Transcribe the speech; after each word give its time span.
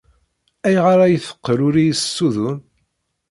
Ayɣer 0.67 0.99
ay 1.05 1.15
teqqel 1.25 1.59
ur 1.67 1.75
iyi-tessudun? 1.77 2.57